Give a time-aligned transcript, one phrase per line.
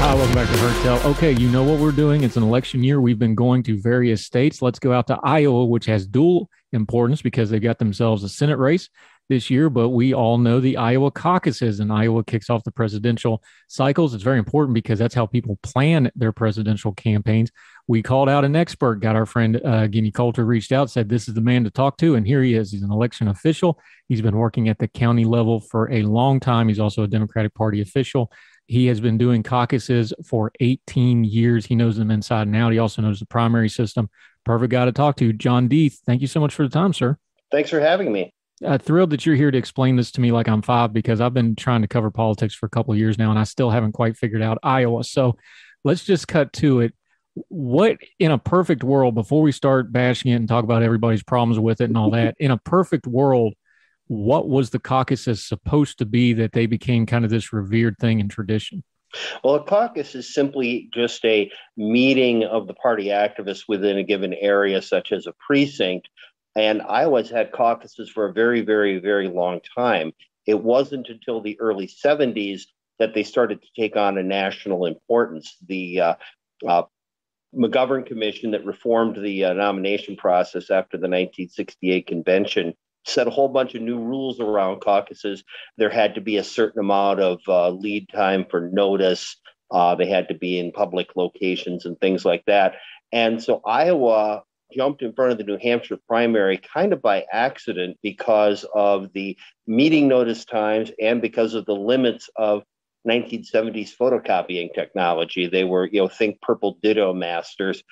[0.00, 1.10] Hi, welcome back to Heard Tell.
[1.10, 2.24] Okay, you know what we're doing.
[2.24, 3.02] It's an election year.
[3.02, 4.62] We've been going to various states.
[4.62, 8.56] Let's go out to Iowa, which has dual importance because they've got themselves a Senate
[8.56, 8.88] race
[9.28, 9.68] this year.
[9.68, 14.14] But we all know the Iowa caucuses, and Iowa kicks off the presidential cycles.
[14.14, 17.50] It's very important because that's how people plan their presidential campaigns.
[17.86, 21.28] We called out an expert, got our friend uh, Gimme Coulter reached out, said this
[21.28, 22.72] is the man to talk to, and here he is.
[22.72, 23.78] He's an election official.
[24.08, 26.68] He's been working at the county level for a long time.
[26.68, 28.32] He's also a Democratic Party official.
[28.70, 31.66] He has been doing caucuses for 18 years.
[31.66, 32.70] He knows them inside and out.
[32.70, 34.08] He also knows the primary system.
[34.44, 35.32] Perfect guy to talk to.
[35.32, 37.18] John Deeth, thank you so much for the time, sir.
[37.50, 38.32] Thanks for having me.
[38.64, 41.34] Uh, thrilled that you're here to explain this to me like I'm five because I've
[41.34, 43.90] been trying to cover politics for a couple of years now and I still haven't
[43.90, 45.02] quite figured out Iowa.
[45.02, 45.36] So
[45.82, 46.94] let's just cut to it.
[47.48, 51.58] What in a perfect world, before we start bashing it and talk about everybody's problems
[51.58, 53.54] with it and all that, in a perfect world,
[54.10, 58.20] what was the caucuses supposed to be that they became kind of this revered thing
[58.20, 58.82] and tradition?
[59.44, 64.34] Well, a caucus is simply just a meeting of the party activists within a given
[64.34, 66.08] area, such as a precinct.
[66.56, 70.10] And Iowa's had caucuses for a very, very, very long time.
[70.44, 72.62] It wasn't until the early 70s
[72.98, 75.56] that they started to take on a national importance.
[75.68, 76.14] The uh,
[76.66, 76.82] uh,
[77.54, 82.74] McGovern Commission that reformed the uh, nomination process after the 1968 convention
[83.06, 85.44] set a whole bunch of new rules around caucuses.
[85.76, 89.36] There had to be a certain amount of uh, lead time for notice.
[89.70, 92.74] Uh, they had to be in public locations and things like that.
[93.12, 94.42] And so Iowa
[94.72, 99.36] jumped in front of the New Hampshire primary kind of by accident because of the
[99.66, 102.62] meeting notice times and because of the limits of
[103.08, 105.46] 1970s photocopying technology.
[105.46, 107.82] They were, you know, think purple ditto masters.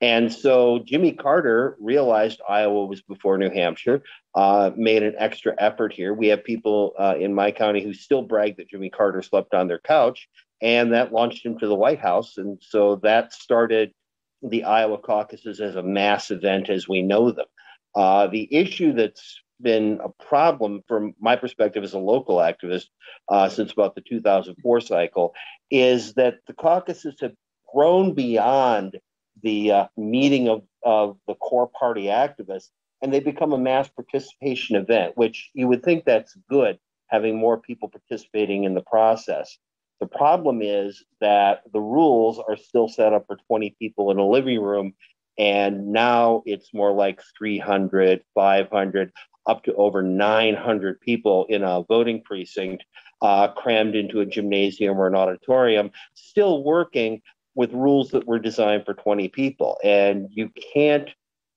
[0.00, 4.02] And so Jimmy Carter realized Iowa was before New Hampshire,
[4.34, 6.14] uh, made an extra effort here.
[6.14, 9.66] We have people uh, in my county who still brag that Jimmy Carter slept on
[9.66, 10.28] their couch,
[10.62, 12.36] and that launched him to the White House.
[12.36, 13.92] And so that started
[14.42, 17.46] the Iowa caucuses as a mass event as we know them.
[17.94, 22.86] Uh, the issue that's been a problem from my perspective as a local activist
[23.28, 25.34] uh, since about the 2004 cycle
[25.72, 27.32] is that the caucuses have
[27.74, 28.96] grown beyond
[29.42, 32.68] the uh, meeting of, of the core party activists,
[33.02, 36.78] and they become a mass participation event, which you would think that's good,
[37.08, 39.56] having more people participating in the process.
[40.00, 44.28] The problem is that the rules are still set up for 20 people in a
[44.28, 44.94] living room,
[45.38, 49.12] and now it's more like 300, 500,
[49.46, 52.84] up to over 900 people in a voting precinct
[53.22, 57.20] uh, crammed into a gymnasium or an auditorium, still working,
[57.58, 59.78] with rules that were designed for 20 people.
[59.82, 61.10] And you can't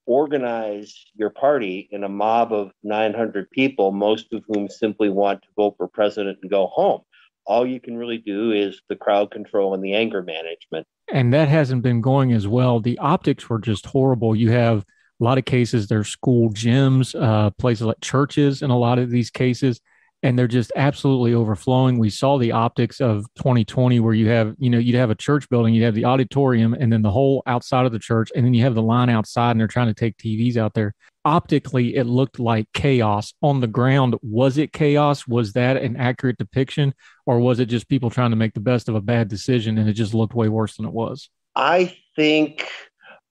[0.04, 5.48] organize your party in a mob of 900 people, most of whom simply want to
[5.56, 7.02] vote for president and go home.
[7.46, 10.88] All you can really do is the crowd control and the anger management.
[11.12, 12.80] And that hasn't been going as well.
[12.80, 14.34] The optics were just horrible.
[14.34, 14.80] You have
[15.20, 19.08] a lot of cases, there's school gyms, uh, places like churches in a lot of
[19.08, 19.80] these cases
[20.22, 21.98] and they're just absolutely overflowing.
[21.98, 25.48] We saw the optics of 2020 where you have, you know, you'd have a church
[25.48, 28.54] building, you'd have the auditorium and then the whole outside of the church, and then
[28.54, 30.94] you have the line outside and they're trying to take TVs out there.
[31.24, 34.16] Optically, it looked like chaos on the ground.
[34.22, 35.26] Was it chaos?
[35.26, 36.94] Was that an accurate depiction?
[37.26, 39.88] Or was it just people trying to make the best of a bad decision and
[39.88, 41.30] it just looked way worse than it was?
[41.54, 42.66] I think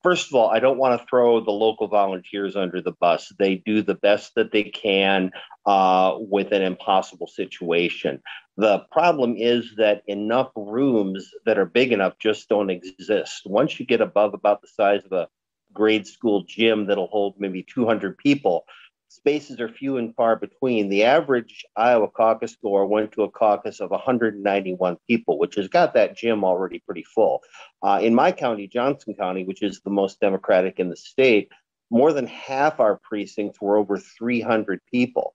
[0.04, 3.32] first of all, I don't want to throw the local volunteers under the bus.
[3.38, 5.32] They do the best that they can
[5.66, 8.22] uh, with an impossible situation.
[8.58, 13.44] The problem is that enough rooms that are big enough just don't exist.
[13.46, 15.28] Once you get above about the size of a
[15.74, 18.66] grade school gym that'll hold maybe 200 people,
[19.12, 20.88] spaces are few and far between.
[20.90, 25.94] The average Iowa caucus goer went to a caucus of 191 people, which has got
[25.94, 27.42] that gym already pretty full.
[27.84, 31.50] Uh, in my county, Johnson County, which is the most Democratic in the state,
[31.90, 35.34] more than half our precincts were over 300 people.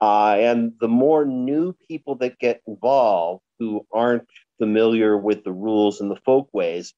[0.00, 4.28] Uh, and the more new people that get involved who aren't
[4.58, 6.94] familiar with the rules and the folkways,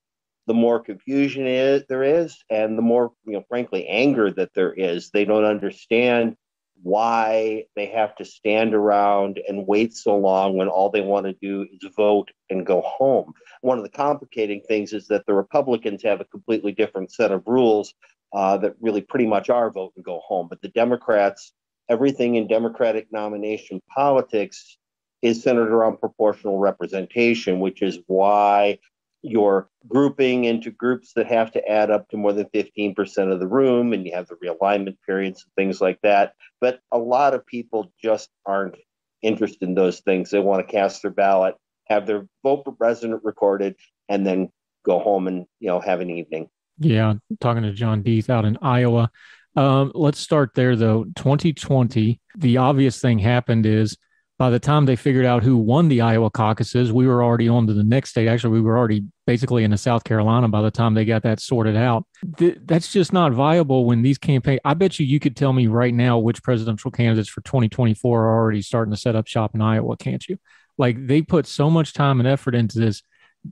[0.48, 4.72] the more confusion is, there is, and the more, you know, frankly, anger that there
[4.72, 5.10] is.
[5.10, 6.36] They don't understand
[6.82, 11.34] why they have to stand around and wait so long when all they want to
[11.34, 13.34] do is vote and go home.
[13.60, 17.42] One of the complicating things is that the Republicans have a completely different set of
[17.46, 17.92] rules
[18.32, 20.46] uh, that really pretty much are vote and go home.
[20.48, 21.52] But the Democrats,
[21.90, 24.78] everything in Democratic nomination politics
[25.20, 28.78] is centered around proportional representation, which is why
[29.22, 33.48] you're grouping into groups that have to add up to more than 15% of the
[33.48, 36.34] room, and you have the realignment periods and things like that.
[36.60, 38.76] But a lot of people just aren't
[39.22, 40.30] interested in those things.
[40.30, 41.56] They want to cast their ballot,
[41.86, 43.76] have their vote for president recorded,
[44.08, 44.50] and then
[44.84, 46.48] go home and you know have an evening.
[46.78, 49.10] Yeah, talking to John Deeth out in Iowa.
[49.56, 51.04] Um, let's start there though.
[51.16, 53.96] 2020, the obvious thing happened is
[54.38, 57.66] by the time they figured out who won the Iowa caucuses, we were already on
[57.66, 58.28] to the next state.
[58.28, 61.76] Actually, we were already basically in South Carolina by the time they got that sorted
[61.76, 62.06] out.
[62.36, 64.60] Th- that's just not viable when these campaign.
[64.64, 68.38] I bet you you could tell me right now which presidential candidates for 2024 are
[68.38, 70.38] already starting to set up shop in Iowa, can't you?
[70.78, 73.02] Like they put so much time and effort into this.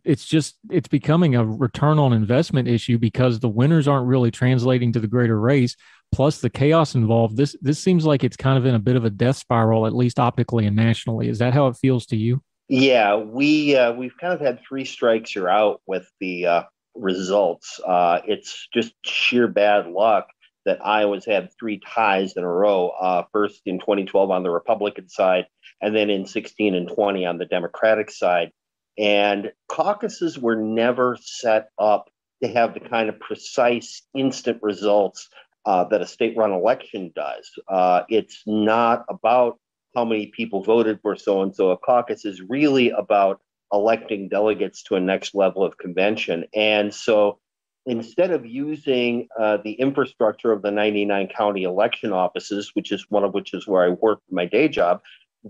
[0.04, 4.92] It's just it's becoming a return on investment issue because the winners aren't really translating
[4.92, 5.76] to the greater race
[6.12, 9.04] plus the chaos involved, this this seems like it's kind of in a bit of
[9.04, 11.28] a death spiral, at least optically and nationally.
[11.28, 12.42] Is that how it feels to you?
[12.68, 16.62] Yeah, we uh, we've kind of had three strikes you're out with the uh,
[16.94, 17.80] results.
[17.86, 20.28] Uh, it's just sheer bad luck
[20.64, 22.88] that Iowa's had three ties in a row.
[22.88, 25.46] Uh, first in 2012 on the Republican side,
[25.80, 28.50] and then in 16 and 20 on the Democratic side.
[28.98, 32.10] And caucuses were never set up
[32.42, 35.28] to have the kind of precise instant results
[35.64, 37.50] uh, that a state run election does.
[37.68, 39.58] Uh, it's not about
[39.94, 41.70] how many people voted for so and so.
[41.70, 43.40] A caucus is really about
[43.72, 46.44] electing delegates to a next level of convention.
[46.54, 47.40] And so
[47.86, 53.24] instead of using uh, the infrastructure of the 99 county election offices, which is one
[53.24, 55.00] of which is where I work for my day job,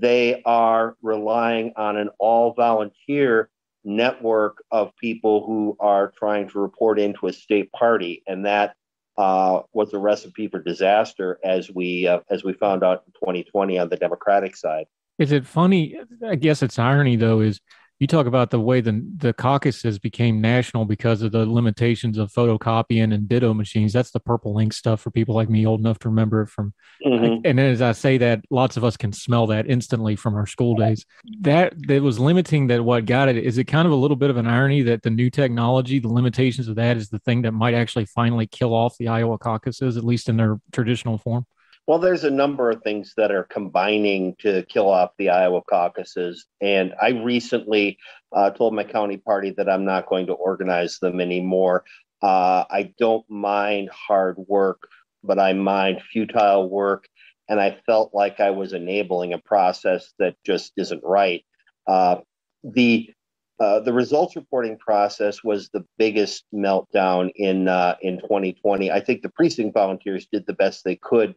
[0.01, 3.49] they are relying on an all volunteer
[3.85, 8.23] network of people who are trying to report into a state party.
[8.27, 8.75] And that
[9.17, 13.79] uh, was a recipe for disaster, as we uh, as we found out in 2020
[13.79, 14.85] on the Democratic side.
[15.19, 15.97] Is it funny?
[16.27, 17.41] I guess it's irony though.
[17.41, 17.61] Is
[17.99, 22.31] you talk about the way the the caucuses became national because of the limitations of
[22.31, 23.93] photocopying and ditto machines.
[23.93, 26.75] That's the purple ink stuff for people like me old enough to remember it from.
[27.05, 27.47] Mm-hmm.
[27.47, 30.75] And as I say that, lots of us can smell that instantly from our school
[30.75, 31.07] days.
[31.41, 32.67] That that was limiting.
[32.67, 35.03] That what got it is it kind of a little bit of an irony that
[35.03, 38.75] the new technology, the limitations of that, is the thing that might actually finally kill
[38.75, 41.47] off the Iowa caucuses, at least in their traditional form.
[41.87, 46.47] Well, there's a number of things that are combining to kill off the Iowa caucuses.
[46.61, 47.99] And I recently
[48.35, 51.85] uh, told my county party that I'm not going to organize them anymore.
[52.21, 54.89] Uh, I don't mind hard work,
[55.23, 57.07] but I mind futile work.
[57.49, 61.45] And I felt like I was enabling a process that just isn't right.
[61.87, 62.17] Uh,
[62.65, 63.11] the
[63.59, 68.91] uh, the results reporting process was the biggest meltdown in uh, in 2020.
[68.91, 71.35] I think the precinct volunteers did the best they could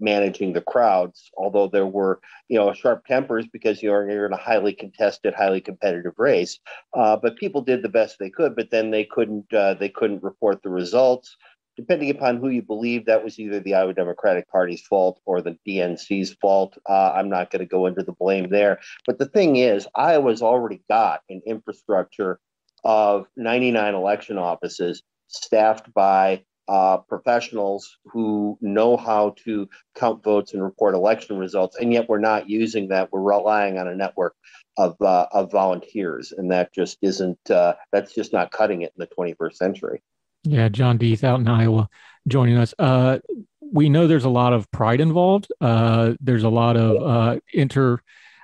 [0.00, 4.36] managing the crowds, although there were, you know, sharp tempers because you're, you're in a
[4.36, 6.58] highly contested, highly competitive race.
[6.94, 10.22] Uh, but people did the best they could, but then they couldn't uh, they couldn't
[10.22, 11.36] report the results.
[11.76, 15.56] Depending upon who you believe, that was either the Iowa Democratic Party's fault or the
[15.66, 16.76] DNC's fault.
[16.88, 18.80] Uh, I'm not going to go into the blame there.
[19.06, 22.38] But the thing is, Iowa's already got an infrastructure
[22.84, 30.62] of 99 election offices staffed by uh, professionals who know how to count votes and
[30.62, 33.10] report election results, and yet we're not using that.
[33.12, 34.34] We're relying on a network
[34.78, 37.50] of uh, of volunteers, and that just isn't.
[37.50, 40.02] Uh, that's just not cutting it in the 21st century.
[40.44, 41.88] Yeah, John Deeth out in Iowa
[42.26, 42.74] joining us.
[42.78, 43.18] Uh,
[43.60, 45.52] we know there's a lot of pride involved.
[45.60, 48.00] Uh, there's a lot of uh, inter.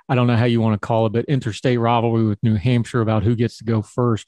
[0.07, 3.01] I don't know how you want to call it, but interstate rivalry with New Hampshire
[3.01, 4.27] about who gets to go first.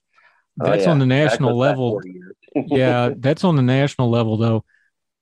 [0.60, 0.92] Oh, that's oh, yeah.
[0.92, 2.02] on the national level.
[2.56, 4.64] yeah, that's on the national level, though.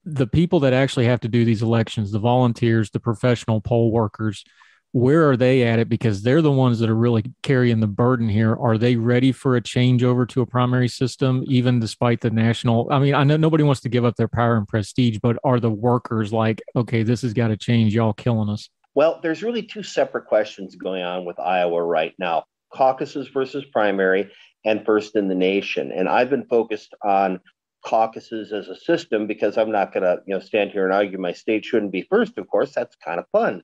[0.04, 4.44] The people that actually have to do these elections, the volunteers, the professional poll workers,
[4.92, 5.90] where are they at it?
[5.90, 8.56] Because they're the ones that are really carrying the burden here.
[8.56, 12.88] Are they ready for a change over to a primary system, even despite the national?
[12.92, 15.60] I mean, I know nobody wants to give up their power and prestige, but are
[15.60, 17.94] the workers like, okay, this has got to change?
[17.94, 18.70] Y'all killing us.
[18.96, 24.32] Well, there's really two separate questions going on with Iowa right now caucuses versus primary
[24.66, 25.92] and first in the nation.
[25.92, 27.40] And I've been focused on
[27.86, 31.18] caucuses as a system because I'm not going to you know stand here and argue
[31.18, 32.38] my state shouldn't be first.
[32.38, 33.64] Of course, that's kind of fun.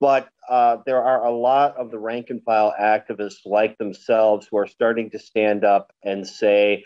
[0.00, 4.58] But uh, there are a lot of the rank and file activists like themselves who
[4.58, 6.84] are starting to stand up and say,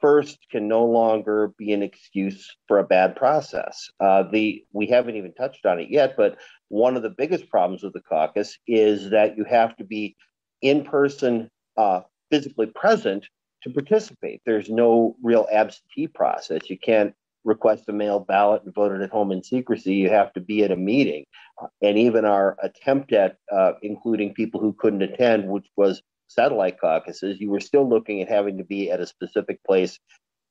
[0.00, 3.90] first can no longer be an excuse for a bad process.
[4.00, 6.36] Uh, the we haven't even touched on it yet, but
[6.68, 10.16] one of the biggest problems with the caucus is that you have to be
[10.62, 12.00] in person, uh,
[12.30, 13.26] physically present
[13.62, 14.40] to participate.
[14.44, 16.68] There's no real absentee process.
[16.68, 17.14] You can't
[17.46, 19.94] request a mail ballot and vote it at home in secrecy.
[19.94, 21.24] You have to be at a meeting.
[21.62, 26.78] Uh, and even our attempt at uh, including people who couldn't attend, which was satellite
[26.80, 29.98] caucuses, you were still looking at having to be at a specific place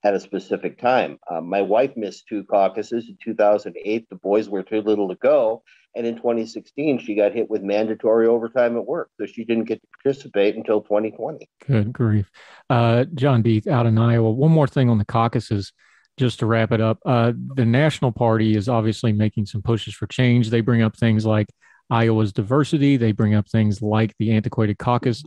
[0.06, 1.18] at a specific time.
[1.30, 4.08] Uh, my wife missed two caucuses in 2008.
[4.08, 5.64] The boys were too little to go.
[5.96, 9.10] And in 2016, she got hit with mandatory overtime at work.
[9.20, 11.50] So she didn't get to participate until 2020.
[11.66, 12.30] Good grief.
[12.70, 14.30] Uh, John Deeth out in Iowa.
[14.30, 15.74] One more thing on the caucuses,
[16.18, 17.00] just to wrap it up.
[17.06, 20.50] Uh, the National Party is obviously making some pushes for change.
[20.50, 21.48] They bring up things like
[21.90, 25.24] Iowa's diversity, they bring up things like the antiquated caucus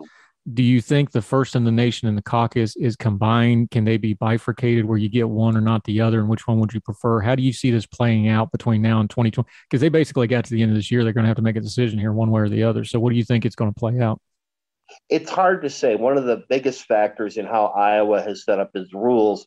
[0.54, 3.71] do you think the first in the nation and the caucus is combined?
[3.71, 6.21] Can they be bifurcated where you get one or not the other?
[6.21, 7.21] And which one would you prefer?
[7.21, 9.49] How do you see this playing out between now and 2020?
[9.68, 11.04] Because they basically got to the end of this year.
[11.04, 12.85] They're going to have to make a decision here, one way or the other.
[12.85, 14.21] So, what do you think it's going to play out?
[15.11, 15.97] It's hard to say.
[15.97, 19.47] One of the biggest factors in how Iowa has set up its rules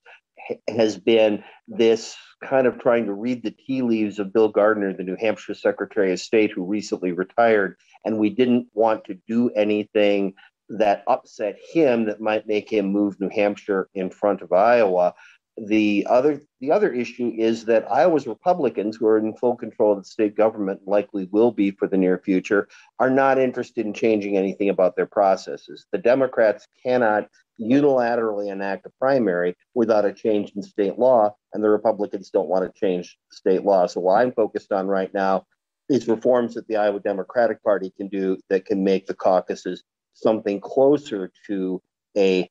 [0.67, 5.03] has been this kind of trying to read the tea leaves of Bill Gardner, the
[5.03, 7.77] New Hampshire Secretary of State, who recently retired.
[8.05, 10.33] And we didn't want to do anything
[10.69, 15.13] that upset him that might make him move New Hampshire in front of Iowa.
[15.57, 19.99] The other the other issue is that Iowa's Republicans, who are in full control of
[19.99, 22.67] the state government, likely will be for the near future,
[22.99, 25.85] are not interested in changing anything about their processes.
[25.91, 27.27] The Democrats cannot
[27.59, 32.63] unilaterally enact a primary without a change in state law, and the Republicans don't want
[32.65, 33.87] to change state law.
[33.87, 35.45] So what I'm focused on right now
[35.89, 40.61] is reforms that the Iowa Democratic Party can do that can make the caucuses something
[40.61, 41.81] closer to
[42.17, 42.49] a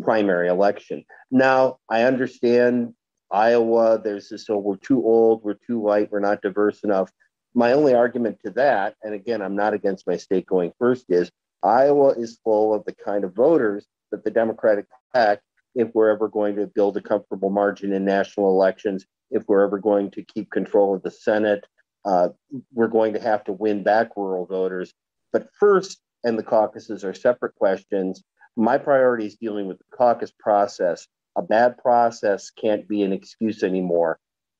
[0.00, 1.04] primary election.
[1.30, 2.94] Now, I understand
[3.30, 7.10] Iowa, there's this, oh, we're too old, we're too white, we're not diverse enough.
[7.54, 11.30] My only argument to that, and again, I'm not against my state going first, is
[11.62, 15.40] Iowa is full of the kind of voters that the Democratic pack,
[15.74, 19.78] if we're ever going to build a comfortable margin in national elections, if we're ever
[19.78, 21.64] going to keep control of the Senate,
[22.04, 22.28] uh,
[22.72, 24.92] we're going to have to win back rural voters.
[25.32, 28.22] But first, and the caucuses are separate questions.
[28.56, 31.06] My priority is dealing with the caucus process.
[31.36, 34.18] A bad process can't be an excuse anymore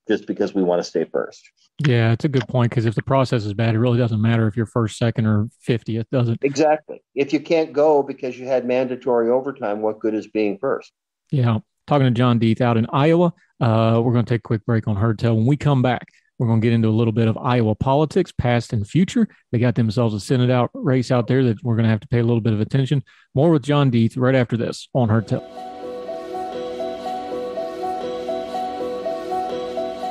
[0.09, 1.49] just because we want to stay first.
[1.85, 4.47] Yeah, it's a good point because if the process is bad, it really doesn't matter
[4.47, 6.39] if you're first, second, or 50th, does it?
[6.43, 7.03] Exactly.
[7.15, 10.93] If you can't go because you had mandatory overtime, what good is being first?
[11.31, 11.59] Yeah.
[11.87, 13.33] Talking to John Deeth out in Iowa.
[13.61, 15.37] Uh, we're going to take a quick break on Heard Tell.
[15.37, 16.07] When we come back,
[16.39, 19.29] we're going to get into a little bit of Iowa politics, past and future.
[19.53, 22.09] They got themselves a Senate out race out there that we're going to have to
[22.09, 23.05] pay a little bit of attention.
[23.35, 25.45] More with John Deeth right after this on Heard Tell.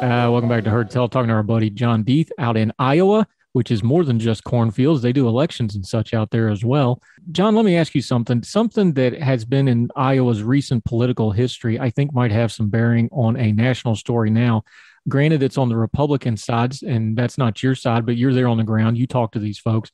[0.01, 3.27] Uh, welcome back to Heard Tell, talking to our buddy John Deeth out in Iowa,
[3.51, 5.01] which is more than just cornfields.
[5.01, 7.01] They do elections and such out there as well.
[7.31, 8.43] John, let me ask you something.
[8.43, 13.09] Something that has been in Iowa's recent political history, I think might have some bearing
[13.11, 14.63] on a national story now.
[15.09, 18.57] Granted, it's on the Republican side, and that's not your side, but you're there on
[18.57, 18.97] the ground.
[18.97, 19.91] You talk to these folks.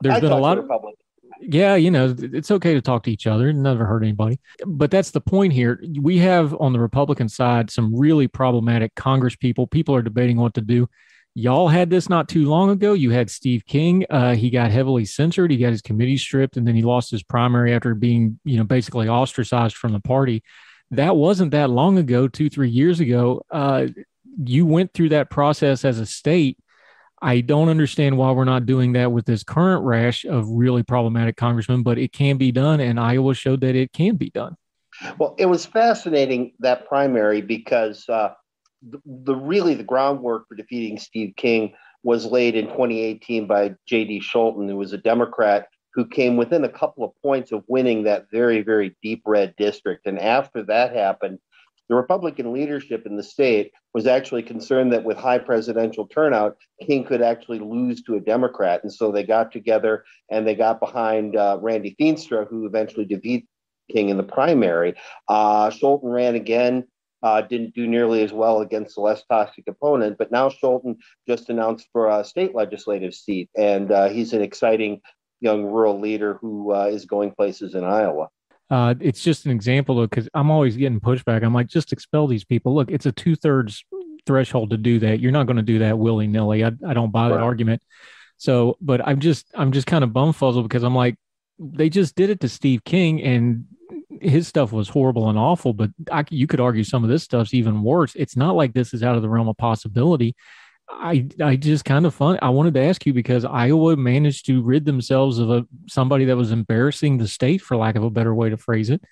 [0.00, 0.96] There's I been a lot of Republican.
[1.42, 3.50] Yeah, you know, it's okay to talk to each other.
[3.52, 4.40] Never hurt anybody.
[4.66, 5.82] But that's the point here.
[5.98, 9.66] We have on the Republican side some really problematic Congress people.
[9.66, 10.88] People are debating what to do.
[11.34, 12.92] Y'all had this not too long ago.
[12.92, 14.04] You had Steve King.
[14.10, 15.50] Uh, he got heavily censored.
[15.50, 18.64] He got his committee stripped, and then he lost his primary after being, you know,
[18.64, 20.42] basically ostracized from the party.
[20.90, 23.42] That wasn't that long ago, two, three years ago.
[23.50, 23.86] Uh,
[24.38, 26.58] you went through that process as a state.
[27.22, 31.36] I don't understand why we're not doing that with this current rash of really problematic
[31.36, 34.56] congressmen, but it can be done, and Iowa showed that it can be done.
[35.18, 38.30] Well, it was fascinating that primary because uh,
[38.82, 44.20] the, the really the groundwork for defeating Steve King was laid in 2018 by J.D.
[44.20, 48.26] Scholten, who was a Democrat who came within a couple of points of winning that
[48.30, 50.06] very, very deep red district.
[50.06, 51.38] And after that happened,
[51.90, 56.56] the Republican leadership in the state was actually concerned that with high presidential turnout,
[56.86, 58.84] King could actually lose to a Democrat.
[58.84, 63.48] And so they got together and they got behind uh, Randy Feenstra, who eventually defeated
[63.90, 64.94] King in the primary.
[65.26, 66.84] Uh, Scholten ran again.
[67.24, 70.96] Uh, didn't do nearly as well against the less toxic opponent, but now Scholten
[71.28, 75.02] just announced for a state legislative seat, and uh, he's an exciting
[75.40, 78.28] young rural leader who uh, is going places in Iowa.
[78.70, 81.42] Uh, it's just an example of because I'm always getting pushback.
[81.42, 82.74] I'm like, just expel these people.
[82.74, 83.84] Look, it's a two thirds
[84.26, 85.20] threshold to do that.
[85.20, 86.64] You're not going to do that willy nilly.
[86.64, 87.36] I, I don't buy right.
[87.36, 87.82] that argument.
[88.36, 91.16] So, but I'm just I'm just kind of bumfuzzled because I'm like,
[91.58, 93.66] they just did it to Steve King, and
[94.20, 97.54] his stuff was horrible and awful, but I, you could argue some of this stuff's
[97.54, 98.14] even worse.
[98.14, 100.34] It's not like this is out of the realm of possibility.
[100.92, 102.38] I I just kind of fun.
[102.42, 106.36] I wanted to ask you because Iowa managed to rid themselves of a somebody that
[106.36, 109.02] was embarrassing the state, for lack of a better way to phrase it.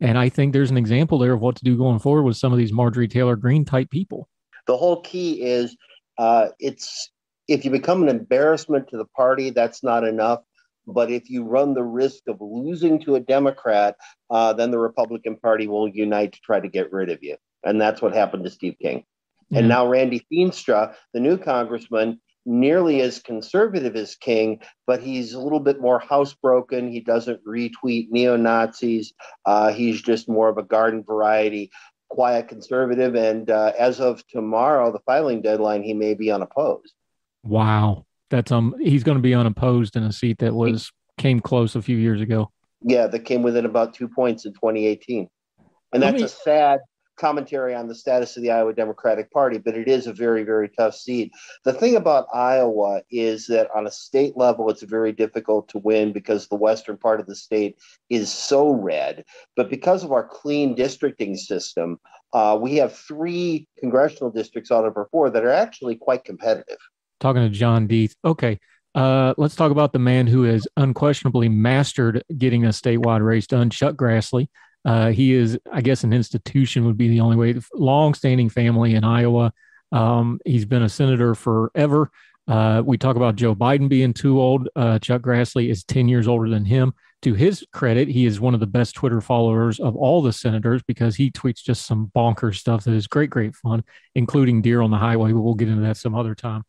[0.00, 2.52] And I think there's an example there of what to do going forward with some
[2.52, 4.28] of these Marjorie Taylor Greene type people.
[4.66, 5.76] The whole key is
[6.18, 7.10] uh, it's
[7.48, 10.40] if you become an embarrassment to the party, that's not enough.
[10.86, 13.96] But if you run the risk of losing to a Democrat,
[14.30, 17.36] uh, then the Republican Party will unite to try to get rid of you.
[17.64, 19.04] And that's what happened to Steve King.
[19.50, 19.60] Yeah.
[19.60, 25.40] And now Randy Feenstra, the new congressman, nearly as conservative as King, but he's a
[25.40, 26.90] little bit more housebroken.
[26.90, 29.12] He doesn't retweet neo Nazis.
[29.44, 31.70] Uh, he's just more of a garden variety,
[32.08, 33.16] quiet conservative.
[33.16, 36.94] And uh, as of tomorrow, the filing deadline, he may be unopposed.
[37.42, 41.76] Wow, that's um, he's going to be unopposed in a seat that was came close
[41.76, 42.50] a few years ago.
[42.82, 45.28] Yeah, that came within about two points in 2018,
[45.92, 46.80] and that's me, a sad
[47.16, 50.68] commentary on the status of the Iowa Democratic Party, but it is a very, very
[50.68, 51.32] tough seat.
[51.64, 56.12] The thing about Iowa is that on a state level, it's very difficult to win
[56.12, 57.76] because the western part of the state
[58.10, 59.24] is so red.
[59.56, 61.98] But because of our clean districting system,
[62.32, 66.78] uh, we have three congressional districts out of our four that are actually quite competitive.
[67.20, 68.14] Talking to John Deeth.
[68.24, 68.58] Okay.
[68.94, 73.68] Uh, let's talk about the man who has unquestionably mastered getting a statewide race done,
[73.68, 74.48] Chuck Grassley.
[74.86, 77.60] Uh, he is, I guess, an institution would be the only way.
[77.74, 79.52] Long-standing family in Iowa.
[79.90, 82.10] Um, he's been a senator forever.
[82.46, 84.68] Uh, we talk about Joe Biden being too old.
[84.76, 86.94] Uh, Chuck Grassley is 10 years older than him.
[87.22, 90.82] To his credit, he is one of the best Twitter followers of all the senators
[90.86, 93.82] because he tweets just some bonkers stuff that is great, great fun,
[94.14, 95.32] including deer on the highway.
[95.32, 96.62] But we'll get into that some other time.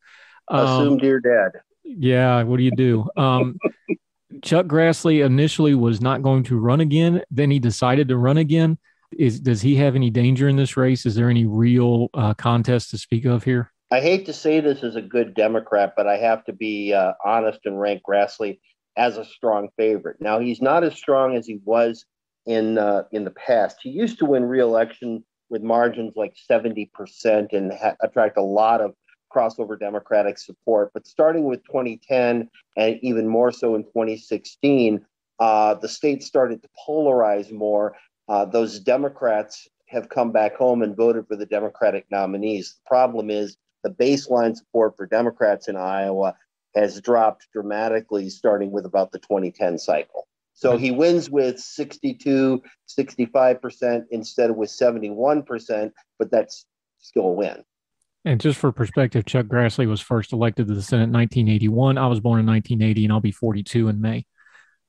[0.47, 1.61] Um, Assume Deer dead.
[1.83, 3.07] Yeah, what do you do?
[3.15, 3.57] Um,
[4.43, 7.21] Chuck Grassley initially was not going to run again.
[7.31, 8.77] Then he decided to run again.
[9.17, 11.05] Is does he have any danger in this race?
[11.05, 13.71] Is there any real uh, contest to speak of here?
[13.89, 17.13] I hate to say this as a good Democrat, but I have to be uh,
[17.23, 18.59] honest and rank Grassley
[18.97, 20.17] as a strong favorite.
[20.19, 22.05] Now he's not as strong as he was
[22.45, 23.77] in uh, in the past.
[23.81, 28.81] He used to win re-election with margins like seventy percent and ha- attract a lot
[28.81, 28.93] of
[29.33, 30.91] crossover Democratic support.
[30.93, 35.05] But starting with 2010 and even more so in 2016,
[35.39, 37.95] uh, the state started to polarize more.
[38.27, 42.75] Uh, those Democrats have come back home and voted for the Democratic nominees.
[42.75, 46.35] The problem is the baseline support for Democrats in Iowa
[46.75, 50.27] has dropped dramatically starting with about the 2010 cycle.
[50.53, 52.63] So he wins with 62,
[52.99, 56.65] 65% instead of with 71%, but that's
[56.97, 57.63] still a win.
[58.27, 61.97] And just for perspective, Chuck Grassley was first elected to the Senate in 1981.
[61.97, 64.25] I was born in 1980, and I'll be 42 in May.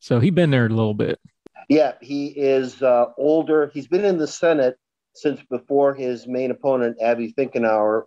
[0.00, 1.20] So he's been there a little bit.
[1.68, 3.70] Yeah, he is uh, older.
[3.72, 4.76] He's been in the Senate
[5.14, 8.06] since before his main opponent, Abby Finkenauer,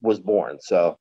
[0.00, 0.56] was born.
[0.62, 0.96] So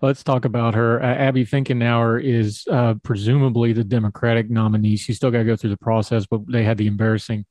[0.00, 1.00] let's talk about her.
[1.00, 4.96] Uh, Abby Finkenauer is uh, presumably the Democratic nominee.
[4.96, 7.46] She's still got to go through the process, but they had the embarrassing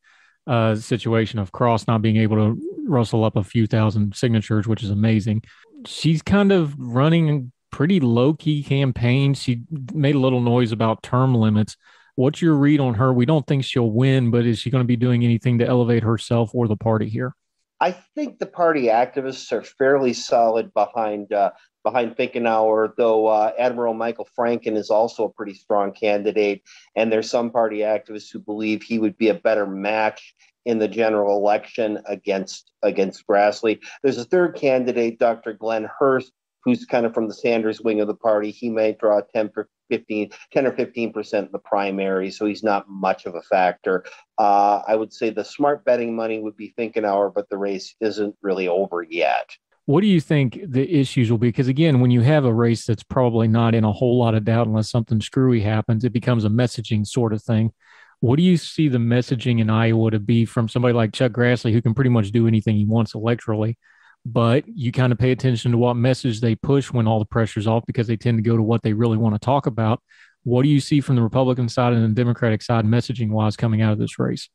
[0.47, 4.83] uh, situation of Cross not being able to rustle up a few thousand signatures, which
[4.83, 5.43] is amazing.
[5.85, 9.33] She's kind of running pretty low key campaign.
[9.33, 9.61] She
[9.93, 11.77] made a little noise about term limits.
[12.15, 13.13] What's your read on her?
[13.13, 16.03] We don't think she'll win, but is she going to be doing anything to elevate
[16.03, 17.33] herself or the party here?
[17.81, 21.49] I think the party activists are fairly solid behind uh,
[21.83, 26.61] behind Finkenauer, though uh, Admiral Michael Franken is also a pretty strong candidate.
[26.95, 30.87] And there's some party activists who believe he would be a better match in the
[30.87, 33.79] general election against against Grassley.
[34.03, 35.53] There's a third candidate, Dr.
[35.53, 36.31] Glenn Hurst,
[36.63, 38.51] who's kind of from the Sanders wing of the party.
[38.51, 42.63] He may draw 10 for 15, 10 or 15 percent in the primary, so he's
[42.63, 44.05] not much of a factor.
[44.37, 48.35] Uh, I would say the smart betting money would be Finkenauer, but the race isn't
[48.41, 49.49] really over yet.
[49.85, 51.49] What do you think the issues will be?
[51.49, 54.45] Because again, when you have a race that's probably not in a whole lot of
[54.45, 57.73] doubt unless something screwy happens, it becomes a messaging sort of thing.
[58.19, 61.73] What do you see the messaging in Iowa to be from somebody like Chuck Grassley,
[61.73, 63.77] who can pretty much do anything he wants electorally?
[64.25, 67.67] But you kind of pay attention to what message they push when all the pressure's
[67.67, 70.01] off because they tend to go to what they really want to talk about.
[70.43, 73.81] What do you see from the Republican side and the Democratic side messaging wise coming
[73.81, 74.49] out of this race?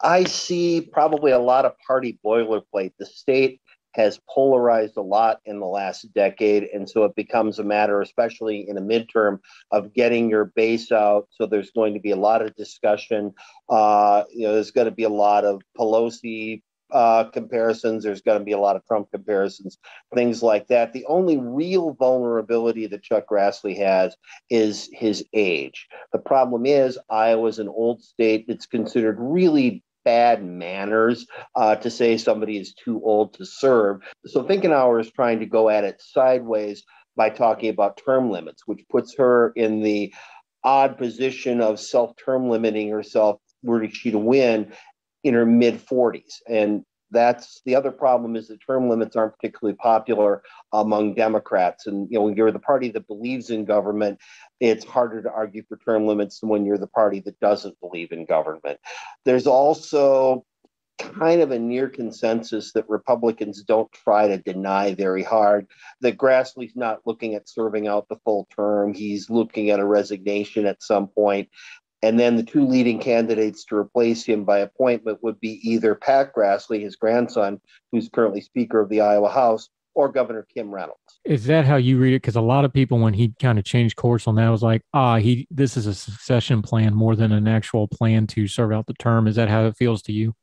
[0.00, 2.92] I see probably a lot of party boilerplate.
[2.98, 3.60] The state
[3.94, 6.64] has polarized a lot in the last decade.
[6.72, 9.40] And so it becomes a matter, especially in a midterm,
[9.72, 11.26] of getting your base out.
[11.30, 13.32] So there's going to be a lot of discussion.
[13.68, 18.04] Uh, you know, there's going to be a lot of Pelosi uh, comparisons.
[18.04, 19.78] There's going to be a lot of Trump comparisons,
[20.14, 20.92] things like that.
[20.92, 24.16] The only real vulnerability that Chuck Grassley has
[24.50, 25.86] is his age.
[26.12, 28.46] The problem is Iowa's an old state.
[28.48, 34.00] It's considered really bad manners uh, to say somebody is too old to serve.
[34.26, 36.84] So Finkenauer is trying to go at it sideways
[37.16, 40.14] by talking about term limits, which puts her in the
[40.64, 44.72] odd position of self term limiting herself were she to win
[45.24, 46.36] in her mid 40s.
[46.48, 51.86] And that's the other problem is that term limits aren't particularly popular among Democrats.
[51.86, 54.18] And you know, when you're the party that believes in government,
[54.60, 58.12] it's harder to argue for term limits than when you're the party that doesn't believe
[58.12, 58.78] in government.
[59.24, 60.44] There's also
[60.98, 65.66] kind of a near consensus that Republicans don't try to deny very hard
[66.00, 68.92] that Grassley's not looking at serving out the full term.
[68.92, 71.48] He's looking at a resignation at some point.
[72.02, 76.32] And then the two leading candidates to replace him by appointment would be either Pat
[76.34, 81.18] Grassley, his grandson, who's currently Speaker of the Iowa House, or Governor Kim Reynolds.
[81.24, 82.22] Is that how you read it?
[82.22, 84.82] Because a lot of people, when he kind of changed course on that, was like,
[84.94, 88.86] ah, he this is a succession plan more than an actual plan to serve out
[88.86, 89.26] the term.
[89.26, 90.34] Is that how it feels to you?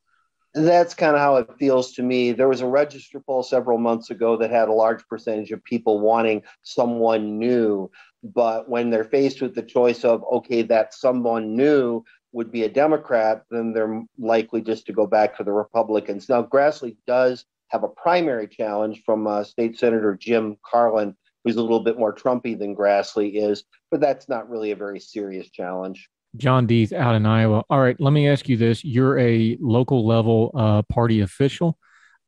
[0.56, 2.32] That's kind of how it feels to me.
[2.32, 6.00] There was a register poll several months ago that had a large percentage of people
[6.00, 7.90] wanting someone new.
[8.24, 12.70] But when they're faced with the choice of, okay, that someone new would be a
[12.70, 16.26] Democrat, then they're likely just to go back to the Republicans.
[16.30, 21.14] Now, Grassley does have a primary challenge from uh, State Senator Jim Carlin,
[21.44, 25.00] who's a little bit more Trumpy than Grassley is, but that's not really a very
[25.00, 26.08] serious challenge.
[26.36, 27.64] John Deeth out in Iowa.
[27.70, 31.78] All right, let me ask you this: You're a local level uh, party official.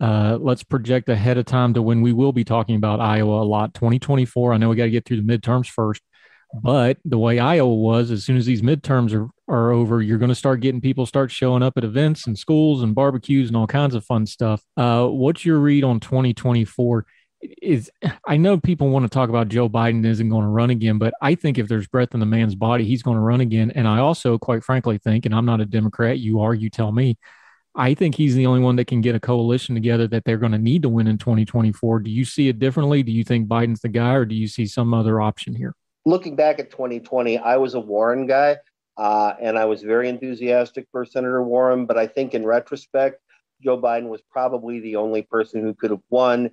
[0.01, 3.45] Uh, let's project ahead of time to when we will be talking about Iowa a
[3.45, 3.75] lot.
[3.75, 4.53] 2024.
[4.53, 6.03] I know we got to get through the midterms first,
[6.55, 10.31] but the way Iowa was, as soon as these midterms are, are over, you're going
[10.31, 13.67] to start getting people start showing up at events and schools and barbecues and all
[13.67, 14.63] kinds of fun stuff.
[14.77, 17.05] Uh, what's your read on 2024?
[17.63, 17.91] Is
[18.27, 21.15] I know people want to talk about Joe Biden isn't going to run again, but
[21.23, 23.71] I think if there's breath in the man's body, he's going to run again.
[23.71, 26.91] And I also, quite frankly, think, and I'm not a Democrat, you are, you tell
[26.91, 27.17] me,
[27.79, 30.53] I think he's the only one that can get a coalition together that they're going
[30.53, 32.01] to need to win in 2024.
[32.01, 33.05] Do you see it differently?
[33.05, 35.75] Do you think Biden's the guy, or do you see some other option here?
[36.05, 38.57] Looking back at 2020, I was a Warren guy,
[38.97, 41.87] uh, and I was very enthusiastic for Senator Warren.
[41.87, 43.21] But I think in retrospect,
[43.63, 46.51] Joe Biden was probably the only person who could have won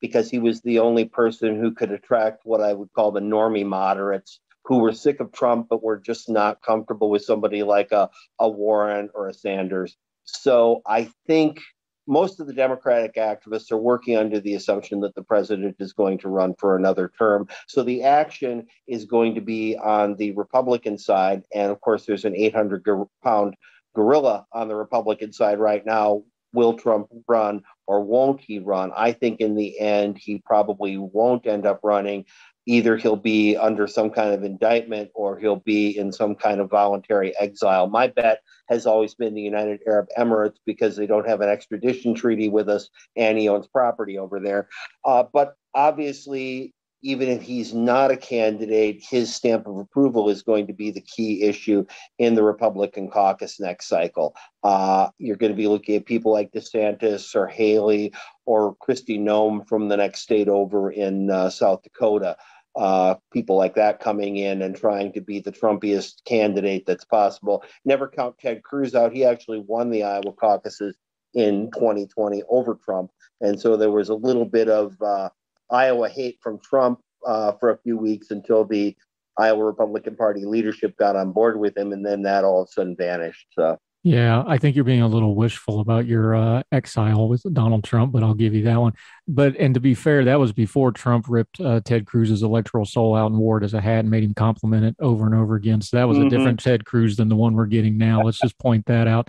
[0.00, 3.66] because he was the only person who could attract what I would call the normie
[3.66, 8.10] moderates who were sick of Trump but were just not comfortable with somebody like a,
[8.40, 9.96] a Warren or a Sanders.
[10.24, 11.60] So I think
[12.08, 16.18] most of the Democratic activists are working under the assumption that the president is going
[16.18, 17.48] to run for another term.
[17.66, 21.42] So the action is going to be on the Republican side.
[21.54, 22.84] And of course, there's an 800
[23.24, 23.54] pound
[23.94, 26.22] gorilla on the Republican side right now.
[26.52, 28.92] Will Trump run or won't he run?
[28.96, 32.24] I think in the end, he probably won't end up running
[32.66, 36.68] either he'll be under some kind of indictment or he'll be in some kind of
[36.68, 37.88] voluntary exile.
[37.88, 42.14] My bet has always been the United Arab Emirates because they don't have an extradition
[42.14, 44.68] treaty with us and he owns property over there.
[45.04, 46.74] Uh, but obviously,
[47.06, 51.00] even if he's not a candidate, his stamp of approval is going to be the
[51.00, 51.84] key issue
[52.18, 54.34] in the Republican caucus next cycle.
[54.62, 58.12] Uh, you're going to be looking at people like DeSantis or Haley
[58.44, 62.36] or Kristi Noem from the next state over in uh, South Dakota
[62.76, 67.64] uh, people like that coming in and trying to be the Trumpiest candidate that's possible.
[67.84, 69.14] Never count Ted Cruz out.
[69.14, 70.94] He actually won the Iowa caucuses
[71.32, 73.10] in 2020 over Trump.
[73.40, 75.30] And so there was a little bit of uh,
[75.70, 78.96] Iowa hate from Trump uh, for a few weeks until the
[79.38, 81.92] Iowa Republican Party leadership got on board with him.
[81.92, 83.46] And then that all of a sudden vanished.
[83.52, 83.78] So.
[84.06, 88.12] Yeah, I think you're being a little wishful about your uh, exile with Donald Trump,
[88.12, 88.92] but I'll give you that one.
[89.26, 93.16] But and to be fair, that was before Trump ripped uh, Ted Cruz's electoral soul
[93.16, 95.56] out and wore it as a hat and made him compliment it over and over
[95.56, 95.80] again.
[95.80, 96.28] So that was mm-hmm.
[96.28, 98.22] a different Ted Cruz than the one we're getting now.
[98.22, 99.28] Let's just point that out.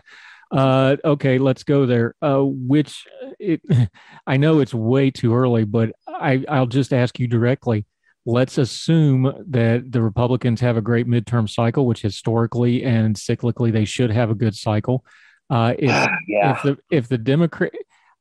[0.52, 2.16] Uh, okay, let's go there.
[2.22, 3.06] Uh, which
[3.40, 3.62] it,
[4.28, 7.86] I know it's way too early, but I, I'll just ask you directly
[8.28, 13.86] let's assume that the Republicans have a great midterm cycle, which historically and cyclically they
[13.86, 15.04] should have a good cycle.
[15.50, 15.90] Uh, if,
[16.28, 16.52] yeah.
[16.52, 17.72] if the if the Democrat,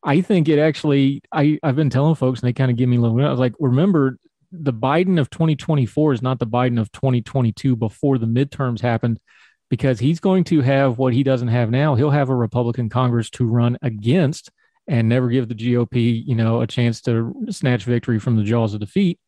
[0.03, 1.21] I think it actually.
[1.33, 3.23] I I've been telling folks, and they kind of give me a little.
[3.23, 4.17] I was like, remember,
[4.53, 9.19] the Biden of 2024 is not the Biden of 2022 before the midterms happened,
[9.69, 11.95] because he's going to have what he doesn't have now.
[11.95, 14.51] He'll have a Republican Congress to run against
[14.89, 18.75] and never give the GOP, you know, a chance to snatch victory from the jaws
[18.75, 19.19] of defeat.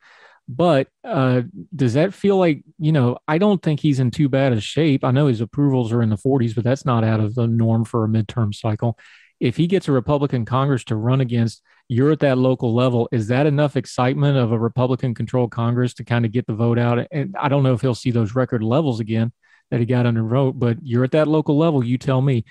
[0.48, 1.42] But uh,
[1.74, 5.05] does that feel like, you know, I don't think he's in too bad a shape.
[5.05, 7.85] I know his approvals are in the 40s, but that's not out of the norm
[7.85, 8.98] for a midterm cycle.
[9.40, 13.09] If he gets a Republican Congress to run against, you're at that local level.
[13.12, 16.79] Is that enough excitement of a Republican controlled Congress to kind of get the vote
[16.79, 17.07] out?
[17.12, 19.33] And I don't know if he'll see those record levels again
[19.70, 21.85] that he got under vote, but you're at that local level.
[21.85, 22.44] You tell me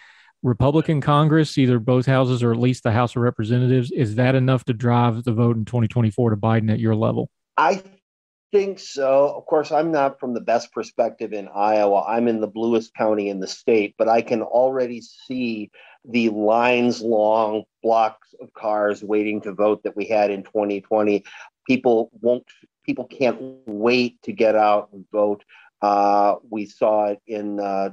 [0.43, 4.63] Republican Congress, either both houses or at least the House of Representatives, is that enough
[4.65, 7.29] to drive the vote in 2024 to Biden at your level?
[7.57, 7.81] I
[8.51, 9.33] think so.
[9.35, 12.03] Of course, I'm not from the best perspective in Iowa.
[12.07, 15.71] I'm in the bluest county in the state, but I can already see
[16.05, 21.25] the lines long blocks of cars waiting to vote that we had in 2020.
[21.65, 22.45] People won't,
[22.85, 25.43] people can't wait to get out and vote.
[25.81, 27.89] Uh, we saw it in uh,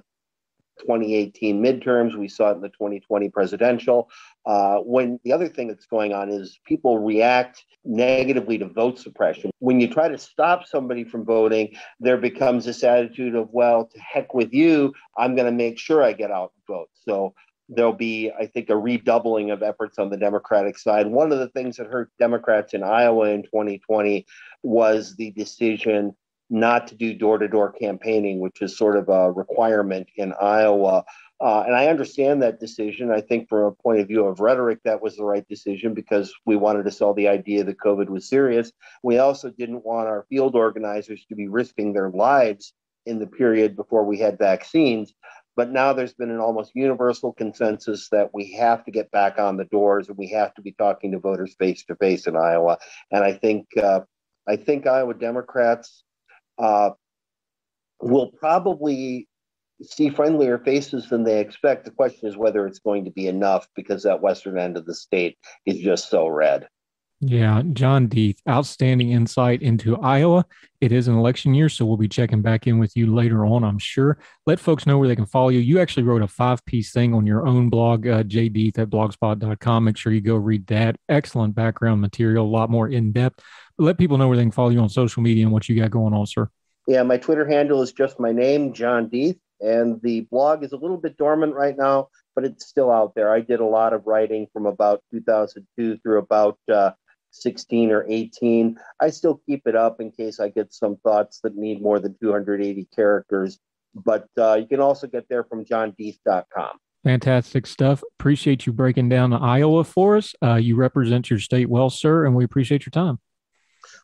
[0.80, 2.16] 2018 midterms.
[2.16, 4.10] We saw it in the 2020 presidential.
[4.46, 9.50] Uh, when the other thing that's going on is people react negatively to vote suppression.
[9.58, 14.00] When you try to stop somebody from voting, there becomes this attitude of, well, to
[14.00, 16.90] heck with you, I'm going to make sure I get out and vote.
[17.06, 17.34] So
[17.68, 21.06] there'll be, I think, a redoubling of efforts on the Democratic side.
[21.06, 24.26] One of the things that hurt Democrats in Iowa in 2020
[24.62, 26.14] was the decision
[26.50, 31.04] not to do door to door campaigning, which is sort of a requirement in Iowa.
[31.40, 33.10] Uh, and I understand that decision.
[33.10, 36.32] I think, from a point of view of rhetoric, that was the right decision because
[36.46, 38.70] we wanted to sell the idea that COVID was serious.
[39.02, 42.72] We also didn't want our field organizers to be risking their lives
[43.06, 45.12] in the period before we had vaccines.
[45.56, 49.56] But now there's been an almost universal consensus that we have to get back on
[49.56, 52.78] the doors and we have to be talking to voters face to face in Iowa.
[53.12, 54.00] And I think uh,
[54.48, 56.04] I think Iowa Democrats
[56.58, 56.90] uh,
[58.00, 59.28] will probably
[59.82, 61.84] see friendlier faces than they expect.
[61.84, 64.94] The question is whether it's going to be enough because that western end of the
[64.94, 66.68] state is just so red.
[67.20, 70.44] Yeah, John Deeth, outstanding insight into Iowa.
[70.82, 73.64] It is an election year, so we'll be checking back in with you later on,
[73.64, 74.18] I'm sure.
[74.46, 75.60] Let folks know where they can follow you.
[75.60, 79.84] You actually wrote a five piece thing on your own blog, uh, jdeeth at blogspot.com.
[79.84, 80.96] Make sure you go read that.
[81.08, 83.42] Excellent background material, a lot more in depth.
[83.78, 85.90] Let people know where they can follow you on social media and what you got
[85.90, 86.48] going on, sir.
[86.86, 90.76] Yeah, my Twitter handle is just my name, John Deeth, and the blog is a
[90.76, 93.32] little bit dormant right now, but it's still out there.
[93.32, 96.92] I did a lot of writing from about 2002 through about uh,
[97.30, 98.76] 16 or 18.
[99.00, 102.16] I still keep it up in case I get some thoughts that need more than
[102.20, 103.58] 280 characters.
[103.94, 106.78] But uh, you can also get there from johndeeth.com.
[107.04, 108.02] Fantastic stuff.
[108.18, 110.34] Appreciate you breaking down the Iowa for us.
[110.42, 113.18] Uh, you represent your state well, sir, and we appreciate your time.